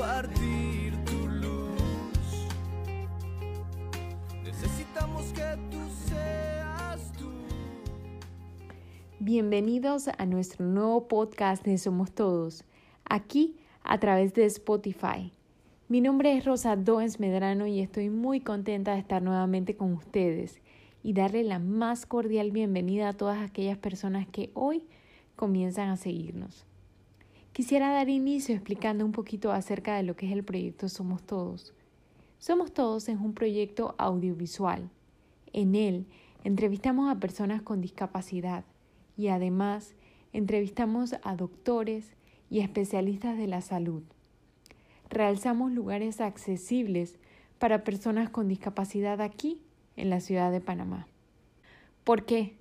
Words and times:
compartir 0.00 0.94
tu 1.04 1.28
luz. 1.28 2.48
Necesitamos 4.42 5.26
que 5.34 5.58
tú 5.70 5.78
seas 6.08 7.12
tú. 7.18 7.28
Bienvenidos 9.18 10.08
a 10.08 10.24
nuestro 10.24 10.64
nuevo 10.64 11.06
podcast 11.06 11.62
de 11.66 11.76
Somos 11.76 12.12
Todos, 12.12 12.64
aquí 13.04 13.56
a 13.82 14.00
través 14.00 14.32
de 14.32 14.46
Spotify. 14.46 15.32
Mi 15.88 16.00
nombre 16.00 16.34
es 16.34 16.46
Rosa 16.46 16.76
Doens 16.76 17.20
Medrano 17.20 17.66
y 17.66 17.80
estoy 17.80 18.08
muy 18.08 18.40
contenta 18.40 18.92
de 18.92 19.00
estar 19.00 19.20
nuevamente 19.20 19.76
con 19.76 19.92
ustedes 19.92 20.62
y 21.02 21.12
darle 21.12 21.44
la 21.44 21.58
más 21.58 22.06
cordial 22.06 22.52
bienvenida 22.52 23.10
a 23.10 23.12
todas 23.12 23.42
aquellas 23.42 23.76
personas 23.76 24.26
que 24.26 24.50
hoy 24.54 24.86
comienzan 25.36 25.90
a 25.90 25.98
seguirnos. 25.98 26.69
Quisiera 27.52 27.90
dar 27.90 28.08
inicio 28.08 28.54
explicando 28.54 29.04
un 29.04 29.10
poquito 29.10 29.50
acerca 29.50 29.96
de 29.96 30.04
lo 30.04 30.14
que 30.14 30.26
es 30.26 30.32
el 30.32 30.44
proyecto 30.44 30.88
Somos 30.88 31.22
Todos. 31.22 31.74
Somos 32.38 32.72
Todos 32.72 33.08
es 33.08 33.18
un 33.18 33.34
proyecto 33.34 33.96
audiovisual. 33.98 34.88
En 35.52 35.74
él 35.74 36.06
entrevistamos 36.44 37.10
a 37.10 37.18
personas 37.18 37.60
con 37.60 37.80
discapacidad 37.80 38.64
y 39.16 39.28
además 39.28 39.96
entrevistamos 40.32 41.16
a 41.24 41.34
doctores 41.34 42.14
y 42.50 42.60
especialistas 42.60 43.36
de 43.36 43.48
la 43.48 43.62
salud. 43.62 44.04
Realzamos 45.08 45.72
lugares 45.72 46.20
accesibles 46.20 47.18
para 47.58 47.82
personas 47.82 48.30
con 48.30 48.46
discapacidad 48.46 49.20
aquí 49.20 49.60
en 49.96 50.08
la 50.08 50.20
ciudad 50.20 50.52
de 50.52 50.60
Panamá. 50.60 51.08
¿Por 52.04 52.24
qué? 52.24 52.59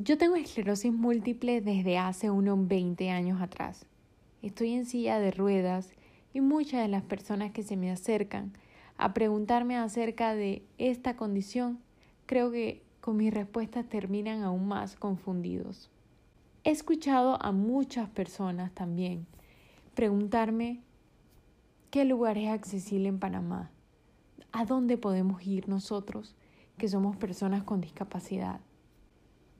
Yo 0.00 0.16
tengo 0.16 0.36
esclerosis 0.36 0.92
múltiple 0.92 1.60
desde 1.60 1.98
hace 1.98 2.30
unos 2.30 2.68
20 2.68 3.10
años 3.10 3.42
atrás. 3.42 3.84
Estoy 4.42 4.74
en 4.74 4.86
silla 4.86 5.18
de 5.18 5.32
ruedas 5.32 5.90
y 6.32 6.40
muchas 6.40 6.82
de 6.82 6.88
las 6.88 7.02
personas 7.02 7.50
que 7.50 7.64
se 7.64 7.76
me 7.76 7.90
acercan 7.90 8.52
a 8.96 9.12
preguntarme 9.12 9.76
acerca 9.76 10.36
de 10.36 10.62
esta 10.78 11.16
condición, 11.16 11.80
creo 12.26 12.52
que 12.52 12.80
con 13.00 13.16
mis 13.16 13.34
respuestas 13.34 13.88
terminan 13.88 14.44
aún 14.44 14.68
más 14.68 14.94
confundidos. 14.94 15.90
He 16.62 16.70
escuchado 16.70 17.36
a 17.42 17.50
muchas 17.50 18.08
personas 18.08 18.70
también 18.70 19.26
preguntarme 19.94 20.80
qué 21.90 22.04
lugar 22.04 22.38
es 22.38 22.50
accesible 22.50 23.08
en 23.08 23.18
Panamá, 23.18 23.72
a 24.52 24.64
dónde 24.64 24.96
podemos 24.96 25.44
ir 25.44 25.68
nosotros 25.68 26.36
que 26.76 26.86
somos 26.86 27.16
personas 27.16 27.64
con 27.64 27.80
discapacidad. 27.80 28.60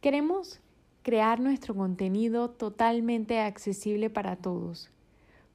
Queremos 0.00 0.60
crear 1.02 1.40
nuestro 1.40 1.74
contenido 1.74 2.50
totalmente 2.50 3.40
accesible 3.40 4.10
para 4.10 4.36
todos. 4.36 4.90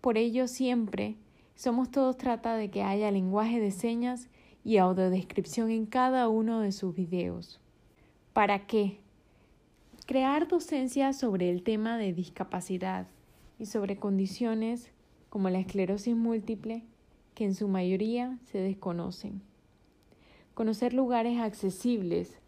Por 0.00 0.16
ello 0.16 0.46
siempre 0.46 1.16
Somos 1.58 1.90
Todos 1.90 2.16
trata 2.16 2.54
de 2.54 2.70
que 2.70 2.84
haya 2.84 3.10
lenguaje 3.10 3.58
de 3.58 3.72
señas 3.72 4.28
y 4.62 4.76
audiodescripción 4.76 5.72
en 5.72 5.86
cada 5.86 6.28
uno 6.28 6.60
de 6.60 6.70
sus 6.70 6.94
videos. 6.94 7.58
¿Para 8.32 8.68
qué? 8.68 9.00
Crear 10.06 10.46
docencia 10.46 11.12
sobre 11.12 11.50
el 11.50 11.64
tema 11.64 11.98
de 11.98 12.12
discapacidad 12.12 13.08
y 13.58 13.66
sobre 13.66 13.96
condiciones 13.96 14.92
como 15.30 15.50
la 15.50 15.58
esclerosis 15.58 16.14
múltiple 16.14 16.84
que 17.34 17.44
en 17.44 17.56
su 17.56 17.66
mayoría 17.66 18.38
se 18.44 18.58
desconocen. 18.58 19.42
Conocer 20.54 20.94
lugares 20.94 21.40
accesibles 21.40 22.38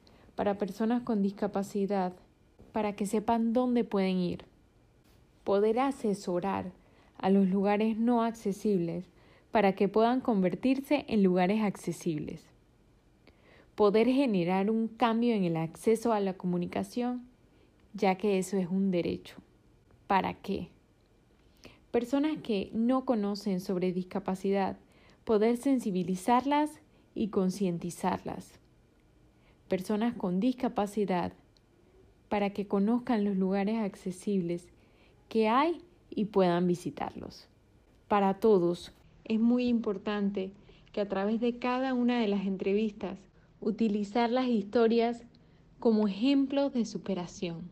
para 0.40 0.56
personas 0.56 1.02
con 1.02 1.20
discapacidad 1.20 2.14
para 2.72 2.96
que 2.96 3.04
sepan 3.04 3.52
dónde 3.52 3.84
pueden 3.84 4.16
ir. 4.16 4.46
Poder 5.44 5.78
asesorar 5.78 6.72
a 7.18 7.28
los 7.28 7.46
lugares 7.46 7.98
no 7.98 8.24
accesibles 8.24 9.04
para 9.50 9.74
que 9.74 9.86
puedan 9.86 10.22
convertirse 10.22 11.04
en 11.08 11.22
lugares 11.22 11.62
accesibles. 11.62 12.42
Poder 13.74 14.06
generar 14.06 14.70
un 14.70 14.88
cambio 14.88 15.34
en 15.34 15.44
el 15.44 15.58
acceso 15.58 16.14
a 16.14 16.20
la 16.20 16.32
comunicación, 16.32 17.22
ya 17.92 18.14
que 18.14 18.38
eso 18.38 18.56
es 18.56 18.68
un 18.68 18.90
derecho. 18.90 19.36
¿Para 20.06 20.32
qué? 20.32 20.70
Personas 21.90 22.38
que 22.42 22.70
no 22.72 23.04
conocen 23.04 23.60
sobre 23.60 23.92
discapacidad, 23.92 24.78
poder 25.24 25.58
sensibilizarlas 25.58 26.80
y 27.14 27.28
concientizarlas 27.28 28.59
personas 29.70 30.14
con 30.14 30.40
discapacidad 30.40 31.32
para 32.28 32.50
que 32.50 32.66
conozcan 32.66 33.24
los 33.24 33.36
lugares 33.36 33.78
accesibles 33.78 34.66
que 35.28 35.48
hay 35.48 35.80
y 36.10 36.24
puedan 36.26 36.66
visitarlos. 36.66 37.48
Para 38.08 38.34
todos 38.34 38.92
es 39.24 39.38
muy 39.38 39.68
importante 39.68 40.50
que 40.92 41.00
a 41.00 41.08
través 41.08 41.40
de 41.40 41.58
cada 41.58 41.94
una 41.94 42.20
de 42.20 42.26
las 42.26 42.46
entrevistas 42.46 43.16
utilizar 43.60 44.28
las 44.28 44.48
historias 44.48 45.22
como 45.78 46.08
ejemplos 46.08 46.72
de 46.72 46.84
superación. 46.84 47.70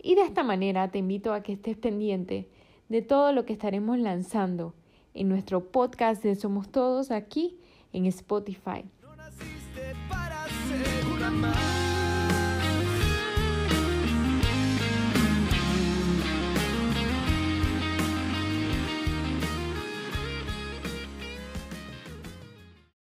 Y 0.00 0.14
de 0.14 0.22
esta 0.22 0.44
manera 0.44 0.90
te 0.90 0.98
invito 0.98 1.32
a 1.32 1.42
que 1.42 1.54
estés 1.54 1.78
pendiente 1.78 2.50
de 2.90 3.00
todo 3.00 3.32
lo 3.32 3.46
que 3.46 3.54
estaremos 3.54 3.98
lanzando 3.98 4.74
en 5.14 5.30
nuestro 5.30 5.70
podcast 5.70 6.22
de 6.22 6.34
Somos 6.36 6.68
Todos 6.68 7.10
aquí 7.10 7.56
en 7.94 8.04
Spotify. 8.04 8.84
my 11.30 11.36
mind 11.36 11.77